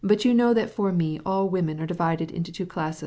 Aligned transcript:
You 0.03 0.33
know 0.33 0.51
to 0.55 0.91
me 0.91 1.19
all 1.27 1.47
women 1.47 1.79
are 1.79 1.85
divided 1.85 2.31
into 2.31 2.51
two 2.51 2.65
classes 2.65 2.99